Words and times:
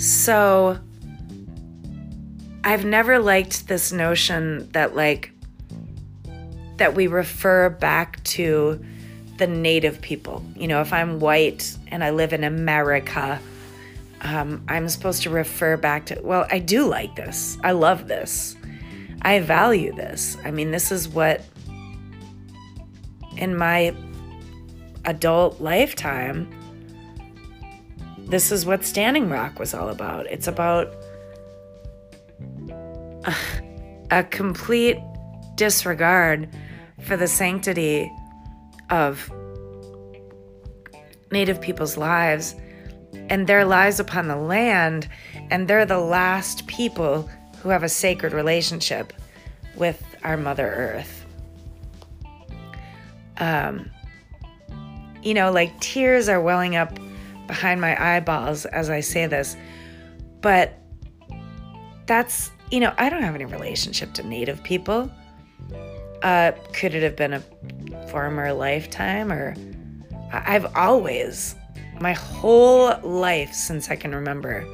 So 0.00 0.78
I've 2.64 2.86
never 2.86 3.18
liked 3.18 3.68
this 3.68 3.92
notion 3.92 4.70
that, 4.72 4.96
like, 4.96 5.30
that 6.78 6.94
we 6.94 7.06
refer 7.06 7.68
back 7.68 8.24
to 8.24 8.82
the 9.36 9.46
native 9.46 10.00
people. 10.00 10.42
You 10.56 10.68
know, 10.68 10.80
if 10.80 10.94
I'm 10.94 11.20
white 11.20 11.76
and 11.88 12.02
I 12.02 12.10
live 12.10 12.32
in 12.32 12.44
America, 12.44 13.38
um, 14.22 14.64
I'm 14.68 14.88
supposed 14.88 15.22
to 15.24 15.30
refer 15.30 15.76
back 15.76 16.06
to, 16.06 16.18
well, 16.22 16.46
I 16.50 16.60
do 16.60 16.86
like 16.86 17.14
this. 17.14 17.58
I 17.62 17.72
love 17.72 18.08
this. 18.08 18.56
I 19.20 19.40
value 19.40 19.94
this. 19.94 20.38
I 20.46 20.50
mean, 20.50 20.70
this 20.70 20.90
is 20.90 21.10
what, 21.10 21.44
in 23.36 23.54
my 23.54 23.94
adult 25.04 25.60
lifetime, 25.60 26.50
this 28.30 28.52
is 28.52 28.64
what 28.64 28.84
Standing 28.84 29.28
Rock 29.28 29.58
was 29.58 29.74
all 29.74 29.88
about. 29.88 30.26
It's 30.26 30.46
about 30.46 30.94
a, 33.24 33.34
a 34.10 34.24
complete 34.24 34.98
disregard 35.56 36.48
for 37.00 37.16
the 37.16 37.26
sanctity 37.26 38.10
of 38.88 39.30
Native 41.32 41.60
people's 41.60 41.96
lives 41.96 42.54
and 43.28 43.46
their 43.46 43.64
lives 43.64 43.98
upon 43.98 44.28
the 44.28 44.36
land, 44.36 45.08
and 45.50 45.66
they're 45.66 45.86
the 45.86 45.98
last 45.98 46.66
people 46.66 47.28
who 47.62 47.68
have 47.68 47.82
a 47.82 47.88
sacred 47.88 48.32
relationship 48.32 49.12
with 49.76 50.02
our 50.22 50.36
Mother 50.36 50.68
Earth. 50.68 51.26
Um, 53.38 53.90
you 55.22 55.34
know, 55.34 55.50
like 55.50 55.78
tears 55.80 56.28
are 56.28 56.40
welling 56.40 56.76
up 56.76 56.98
behind 57.50 57.80
my 57.80 58.00
eyeballs 58.00 58.64
as 58.66 58.90
I 58.90 59.00
say 59.00 59.26
this, 59.26 59.56
but 60.40 60.78
that's, 62.06 62.52
you 62.70 62.78
know, 62.78 62.94
I 62.96 63.08
don't 63.08 63.22
have 63.24 63.34
any 63.34 63.44
relationship 63.44 64.12
to 64.14 64.22
Native 64.22 64.62
people. 64.62 65.10
Uh, 66.22 66.52
could 66.72 66.94
it 66.94 67.02
have 67.02 67.16
been 67.16 67.32
a 67.32 67.42
former 68.08 68.52
lifetime 68.52 69.32
or 69.32 69.56
I've 70.32 70.76
always 70.76 71.56
my 72.00 72.12
whole 72.12 72.96
life 73.02 73.52
since 73.52 73.90
I 73.90 73.96
can 73.96 74.14
remember 74.14 74.64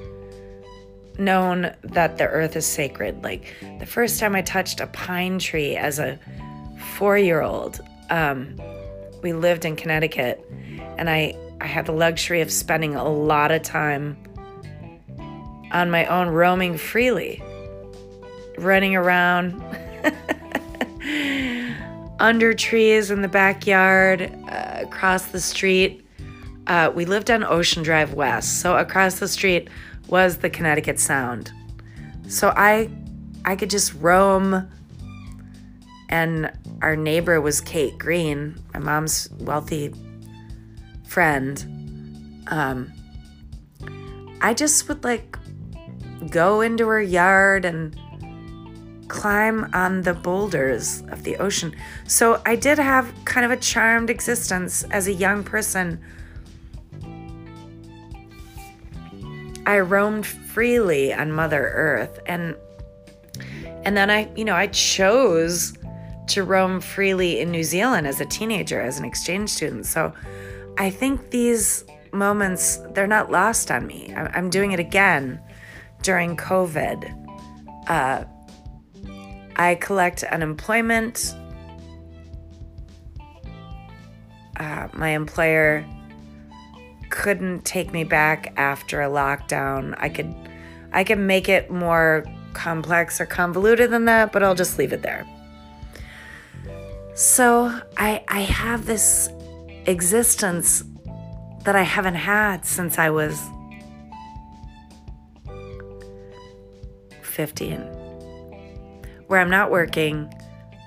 known 1.19 1.75
that 1.83 2.19
the 2.19 2.27
earth 2.27 2.57
is 2.57 2.67
sacred. 2.67 3.25
Like 3.25 3.55
the 3.79 3.87
first 3.87 4.21
time 4.21 4.37
I 4.37 4.43
touched 4.43 4.81
a 4.81 4.87
pine 4.89 5.39
tree 5.39 5.77
as 5.77 5.99
a 5.99 6.19
four 6.99 7.17
year 7.17 7.41
old, 7.41 7.81
um, 8.11 8.61
we 9.23 9.33
lived 9.33 9.65
in 9.65 9.77
Connecticut, 9.77 10.45
and 10.99 11.09
I, 11.09 11.35
I 11.61 11.67
had 11.67 11.87
the 11.87 11.93
luxury 11.93 12.41
of 12.41 12.53
spending 12.53 12.95
a 12.95 13.09
lot 13.09 13.51
of 13.51 13.63
time 13.63 14.17
on 15.73 15.91
my 15.91 16.07
own, 16.07 16.29
roaming 16.29 16.79
freely, 16.79 17.43
running 18.59 18.95
around 18.95 19.61
under 22.21 22.55
trees 22.55 23.11
in 23.11 23.23
the 23.23 23.29
backyard, 23.29 24.33
uh, 24.49 24.83
across 24.83 25.27
the 25.27 25.41
street 25.41 26.07
uh, 26.67 26.91
we 26.95 27.05
lived 27.05 27.31
on 27.31 27.45
Ocean 27.45 27.83
Drive 27.83 28.15
West, 28.15 28.61
so 28.61 28.77
across 28.77 29.19
the 29.19 29.29
street 29.29 29.69
was 30.09 30.39
the 30.39 30.51
Connecticut 30.51 30.99
Sound. 30.99 31.53
So 32.29 32.53
I, 32.57 32.91
I 33.45 33.57
could 33.57 33.71
just 33.71 33.95
roam. 33.95 34.71
And 36.09 36.53
our 36.83 36.95
neighbor 36.95 37.41
was 37.41 37.61
Kate 37.61 37.99
Green, 37.99 38.57
my 38.73 38.79
mom's 38.79 39.29
wealthy 39.41 39.93
friend. 41.07 42.45
Um, 42.49 42.93
I 44.41 44.55
just 44.55 44.89
would 44.89 45.05
like 45.05 45.39
go 46.31 46.61
into 46.61 46.87
her 46.89 47.01
yard 47.01 47.65
and 47.65 47.99
climb 49.09 49.71
on 49.73 50.03
the 50.03 50.15
boulders 50.15 51.03
of 51.11 51.23
the 51.23 51.37
ocean. 51.37 51.75
So 52.07 52.43
I 52.45 52.57
did 52.57 52.79
have 52.79 53.13
kind 53.25 53.45
of 53.45 53.53
a 53.53 53.57
charmed 53.57 54.11
existence 54.11 54.85
as 54.85 55.07
a 55.07 55.13
young 55.13 55.45
person 55.45 56.01
I 59.67 59.81
roamed 59.81 60.25
freely 60.25 61.13
on 61.13 61.33
Mother 61.33 61.73
Earth 61.75 62.21
and 62.27 62.57
and 63.85 63.97
then 63.97 64.11
I, 64.11 64.29
you 64.35 64.45
know, 64.45 64.55
I 64.55 64.69
chose 64.69 65.75
to 66.29 66.43
roam 66.43 66.81
freely 66.81 67.41
in 67.41 67.53
New 67.53 67.63
Zealand 67.63 68.07
as 68.07 68.21
a 68.21 68.25
teenager 68.25 68.81
as 68.81 68.99
an 68.99 69.05
exchange 69.05 69.51
student. 69.51 69.87
So 69.87 70.13
I 70.79 70.91
think 70.91 71.31
these 71.31 71.85
moments 72.13 72.81
they're 72.93 73.07
not 73.07 73.31
lost 73.31 73.71
on 73.71 73.87
me. 73.87 74.13
I'm 74.15 74.51
doing 74.51 74.73
it 74.73 74.81
again 74.81 75.41
during 76.03 76.37
COVID. 76.37 77.25
Uh, 77.89 78.25
I 79.57 79.75
collect 79.77 80.23
unemployment. 80.25 81.35
Uh, 84.59 84.89
my 84.93 85.11
employer 85.11 85.85
couldn't 87.11 87.65
take 87.65 87.93
me 87.93 88.05
back 88.05 88.53
after 88.57 89.03
a 89.03 89.09
lockdown. 89.09 89.95
I 89.99 90.09
could 90.09 90.35
I 90.93 91.05
could 91.05 91.19
make 91.19 91.49
it 91.49 91.71
more 91.71 92.25
complex 92.53 93.21
or 93.21 93.27
convoluted 93.27 93.91
than 93.91 94.07
that, 94.07 94.33
but 94.33 94.43
I'll 94.43 94.55
just 94.55 94.79
leave 94.79 94.93
it 94.93 95.03
there. 95.03 95.27
So, 97.15 97.81
I 97.97 98.23
I 98.29 98.41
have 98.41 98.87
this 98.87 99.31
existence 99.87 100.85
that 101.65 101.77
I 101.77 101.83
haven't 101.83 102.15
had 102.15 102.65
since 102.65 102.99
I 102.99 103.11
was 103.11 103.41
15. 107.23 107.81
Where 109.27 109.41
I'm 109.41 109.51
not 109.51 109.71
working, 109.71 110.33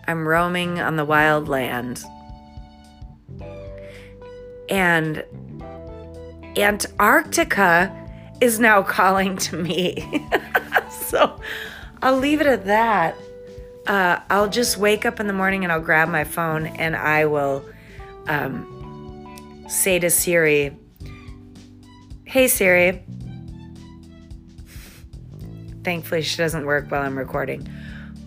I'm 0.07 0.27
roaming 0.27 0.79
on 0.79 0.95
the 0.95 1.05
wild 1.05 1.47
land. 1.47 2.03
And 4.69 5.23
Antarctica 6.57 7.95
is 8.41 8.59
now 8.59 8.81
calling 8.81 9.37
to 9.37 9.57
me. 9.57 10.27
so 10.89 11.39
I'll 12.01 12.17
leave 12.17 12.41
it 12.41 12.47
at 12.47 12.65
that. 12.65 13.15
Uh, 13.85 14.19
I'll 14.29 14.49
just 14.49 14.77
wake 14.77 15.05
up 15.05 15.19
in 15.19 15.27
the 15.27 15.33
morning 15.33 15.63
and 15.63 15.71
I'll 15.71 15.81
grab 15.81 16.09
my 16.09 16.23
phone 16.23 16.67
and 16.67 16.95
I 16.95 17.25
will 17.25 17.65
um, 18.27 18.78
say 19.69 19.99
to 19.99 20.09
Siri, 20.09 20.75
Hey 22.25 22.47
Siri. 22.47 23.03
Thankfully, 25.83 26.21
she 26.21 26.37
doesn't 26.37 26.65
work 26.65 26.89
while 26.91 27.01
I'm 27.01 27.17
recording. 27.17 27.67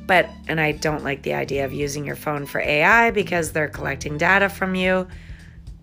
But, 0.07 0.29
and 0.49 0.61
I 0.61 0.73
don't 0.73 1.05
like 1.05 1.23
the 1.23 1.35
idea 1.35 1.65
of 1.65 1.73
using 1.73 2.05
your 2.05 2.17
phone 2.17 2.47
for 2.47 2.61
AI 2.61 3.11
because 3.11 3.53
they're 3.53 3.69
collecting 3.69 4.19
data 4.19 4.49
from 4.49 4.75
you. 4.75 5.07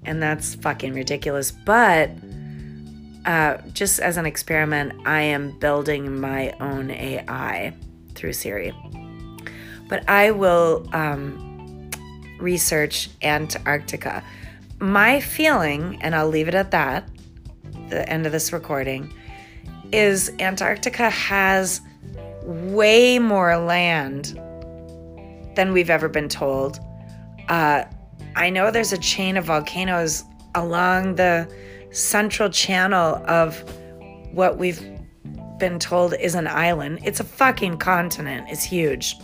And 0.04 0.22
that's 0.22 0.56
fucking 0.56 0.94
ridiculous. 0.94 1.52
But, 1.52 2.12
uh, 3.26 3.58
just 3.74 4.00
as 4.00 4.18
an 4.18 4.26
experiment, 4.26 5.08
I 5.08 5.22
am 5.22 5.58
building 5.60 6.20
my 6.20 6.52
own 6.60 6.90
AI 6.92 7.74
through 8.16 8.34
Siri. 8.34 8.74
But 9.88 10.10
I 10.10 10.32
will 10.32 10.88
um, 10.94 11.90
research 12.40 13.10
Antarctica. 13.22 14.24
My 14.80 15.20
feeling, 15.20 15.98
and 16.02 16.16
I'll 16.16 16.30
leave 16.30 16.48
it 16.48 16.56
at 16.56 16.72
that, 16.72 17.10
the 17.90 18.08
end 18.08 18.26
of 18.26 18.32
this 18.32 18.54
recording, 18.54 19.14
is 19.92 20.32
Antarctica 20.40 21.10
has 21.10 21.82
way 22.44 23.20
more 23.20 23.58
land 23.58 24.40
than 25.56 25.74
we've 25.74 25.90
ever 25.90 26.08
been 26.08 26.30
told. 26.30 26.80
Uh, 27.50 27.84
I 28.38 28.50
know 28.50 28.72
there's 28.72 28.94
a 28.94 28.98
chain 28.98 29.36
of 29.36 29.46
volcanoes 29.46 30.24
along 30.56 31.16
the 31.16 31.54
central 31.92 32.50
channel 32.50 33.22
of 33.26 33.62
what 34.32 34.58
we've 34.58 34.82
been 35.58 35.78
told 35.80 36.14
is 36.14 36.36
an 36.36 36.48
island. 36.48 37.00
It's 37.04 37.20
a 37.20 37.26
fucking 37.26 37.80
continent, 37.80 38.48
it's 38.50 38.64
huge. 38.64 39.16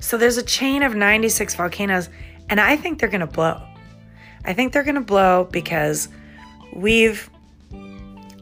So 0.00 0.18
there's 0.18 0.36
a 0.36 0.42
chain 0.42 0.82
of 0.82 0.96
96 0.96 1.54
volcanoes, 1.54 2.08
and 2.50 2.60
I 2.60 2.74
think 2.74 2.98
they're 2.98 3.08
gonna 3.08 3.28
blow. 3.28 3.64
I 4.44 4.52
think 4.52 4.72
they're 4.72 4.82
gonna 4.82 5.00
blow 5.00 5.48
because 5.50 6.08
we've 6.74 7.30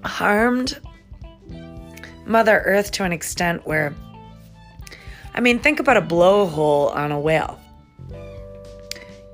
harmed 0.05 0.79
Mother 2.27 2.63
Earth 2.65 2.93
to 2.93 3.05
an 3.05 3.13
extent 3.13 3.67
where, 3.67 3.95
I 5.35 5.41
mean, 5.41 5.59
think 5.59 5.81
about 5.81 5.97
a 5.97 6.03
blowhole 6.03 6.95
on 6.95 7.13
a 7.13 7.21
whale. 7.21 7.59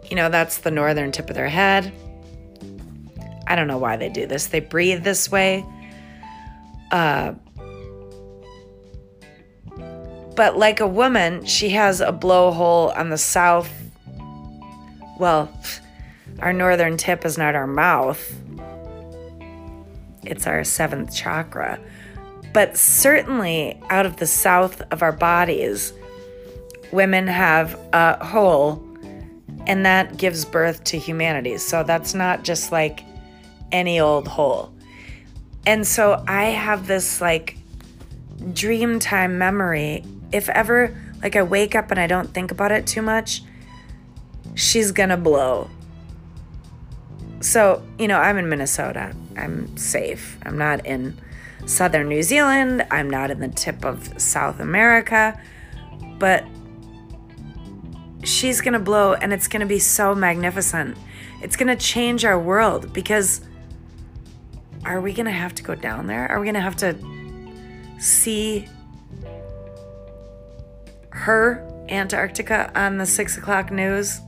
You 0.09 0.17
know, 0.17 0.29
that's 0.29 0.59
the 0.59 0.71
northern 0.71 1.13
tip 1.13 1.29
of 1.29 1.37
their 1.37 1.49
head. 1.49 1.93
I 3.47 3.57
don't 3.57 3.67
know 3.67 3.79
why 3.79 3.97
they 3.97 4.09
do 4.09 4.27
this. 4.27 4.47
They 4.47 4.61
breathe 4.61 5.05
this 5.05 5.31
way. 5.31 5.65
Uh, 6.91 7.35
but 10.35 10.57
like 10.57 10.81
a 10.81 10.87
woman, 10.87 11.45
she 11.45 11.71
has 11.71 12.01
a 12.01 12.13
blowhole 12.13 12.97
on 12.97 13.11
the 13.11 13.19
south. 13.19 13.71
Well, 15.19 15.53
our 16.41 16.53
northern 16.53 16.97
tip 16.97 17.25
is 17.25 17.37
not 17.39 17.55
our 17.55 17.67
mouth. 17.67 18.35
it's 20.25 20.47
our 20.47 20.65
seventh 20.65 21.15
chakra. 21.15 21.79
But 22.53 22.77
certainly 22.77 23.81
out 23.91 24.07
of 24.07 24.17
the 24.17 24.27
south 24.27 24.83
of 24.91 25.03
our 25.03 25.13
bodies, 25.13 25.93
women 26.93 27.27
have 27.27 27.79
a 27.93 28.25
hole 28.25 28.85
and 29.67 29.85
that 29.85 30.17
gives 30.17 30.45
birth 30.45 30.83
to 30.85 30.99
humanity. 30.99 31.59
So 31.59 31.83
that's 31.83 32.15
not 32.15 32.43
just 32.43 32.73
like 32.73 33.05
any 33.71 34.01
old 34.01 34.27
hole. 34.27 34.73
And 35.67 35.87
so 35.87 36.25
I 36.27 36.45
have 36.45 36.87
this 36.87 37.21
like 37.21 37.59
dream 38.55 38.99
time 38.99 39.39
memory. 39.39 40.05
If 40.33 40.49
ever 40.49 40.97
like 41.23 41.37
I 41.37 41.43
wake 41.43 41.75
up 41.75 41.91
and 41.91 42.01
I 42.01 42.07
don't 42.07 42.33
think 42.33 42.51
about 42.51 42.73
it 42.73 42.87
too 42.87 43.03
much, 43.03 43.43
she's 44.55 44.91
gonna 44.91 45.19
blow. 45.19 45.71
So, 47.41 47.83
you 47.99 48.09
know, 48.09 48.19
I'm 48.19 48.37
in 48.37 48.49
Minnesota. 48.49 49.15
I'm 49.37 49.77
safe. 49.77 50.39
I'm 50.45 50.59
not 50.59 50.85
in 50.85 51.17
southern 51.67 52.09
New 52.09 52.23
Zealand. 52.23 52.87
I'm 52.91 53.09
not 53.09 53.31
in 53.31 53.41
the 53.41 53.49
tip 53.49 53.85
of 53.85 54.21
South 54.21 54.61
America. 54.61 55.41
But 56.19 56.45
she's 58.25 58.61
going 58.61 58.73
to 58.73 58.81
blow 58.81 59.15
and 59.15 59.33
it's 59.33 59.49
going 59.49 59.61
to 59.61 59.67
be 59.67 59.79
so 59.79 60.15
magnificent. 60.15 60.97
It's 61.43 61.57
going 61.57 61.69
to 61.69 61.77
change 61.77 62.25
our 62.25 62.39
world 62.39 62.93
because 62.93 63.41
are 64.85 65.01
we 65.01 65.13
going 65.13 65.27
to 65.27 65.33
have 65.33 65.55
to 65.57 65.63
go 65.63 65.75
down 65.75 66.07
there? 66.07 66.29
Are 66.29 66.41
we 66.41 66.45
going 66.45 66.55
to 66.55 66.61
have 66.61 66.77
to 66.77 66.97
see 68.01 68.67
her 71.11 71.65
Antarctica 71.89 72.73
on 72.75 72.99
the 72.99 73.07
six 73.07 73.37
o'clock 73.37 73.71
news? 73.71 74.21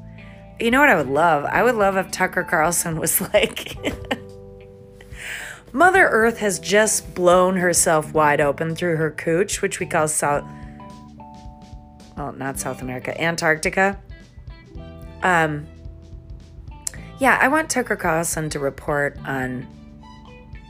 You 0.61 0.71
know 0.71 0.81
what 0.81 0.91
I 0.91 0.97
would 0.97 1.09
love? 1.09 1.45
I 1.45 1.63
would 1.63 1.75
love 1.75 1.97
if 1.97 2.11
Tucker 2.11 2.45
Carlson 2.45 2.99
was 2.99 3.21
like, 3.33 3.77
Mother 5.73 6.07
Earth 6.07 6.39
has 6.39 6.59
just 6.59 7.15
blown 7.15 7.57
herself 7.57 8.13
wide 8.13 8.41
open 8.41 8.75
through 8.75 8.97
her 8.97 9.11
cooch, 9.11 9.63
which 9.63 9.81
we 9.81 9.87
call 9.87 10.09
South 10.09 10.45
well, 12.21 12.33
not 12.33 12.59
South 12.59 12.83
America, 12.83 13.19
Antarctica. 13.19 13.99
Um, 15.23 15.67
yeah, 17.19 17.39
I 17.41 17.49
want 17.49 17.71
Tucker 17.71 17.97
Carlson 17.97 18.51
to 18.51 18.59
report 18.59 19.17
on 19.25 19.67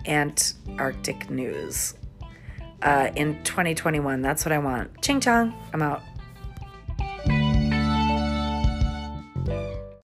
Antarctic 0.06 1.28
news 1.28 1.94
uh, 2.82 3.10
in 3.16 3.42
2021. 3.42 4.22
That's 4.22 4.44
what 4.44 4.52
I 4.52 4.58
want. 4.58 5.02
Ching 5.02 5.20
chong, 5.20 5.52
I'm 5.72 5.82
out. 5.82 6.02